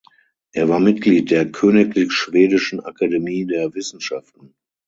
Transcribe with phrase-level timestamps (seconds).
[0.51, 4.55] Er war Mitglied der Königlich Schwedischen Akademie der Wissenschaften.